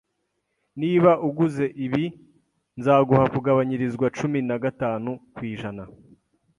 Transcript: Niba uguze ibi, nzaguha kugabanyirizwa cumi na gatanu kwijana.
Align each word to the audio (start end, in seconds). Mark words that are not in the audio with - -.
Niba 0.81 1.11
uguze 1.27 1.65
ibi, 1.85 2.05
nzaguha 2.79 3.25
kugabanyirizwa 3.33 4.05
cumi 4.17 4.39
na 4.49 4.57
gatanu 4.63 5.09
kwijana. 5.35 5.83